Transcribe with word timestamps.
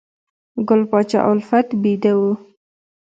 ګل 0.67 0.81
پاچا 0.91 1.19
الفت 1.31 1.67
بیده 1.81 2.13
و 2.19 2.21